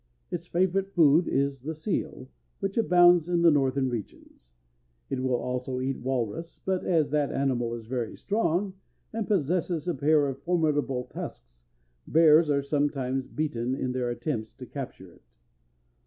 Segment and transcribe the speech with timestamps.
[0.31, 2.27] Its favorite food is the seal,
[2.59, 4.49] which abounds in the northern regions;
[5.11, 8.73] it will also eat walrus, but as that animal is very strong,
[9.13, 11.65] and possesses a pair of formidable tusks,
[12.07, 15.21] bears are sometimes beaten in their attempts to capture it.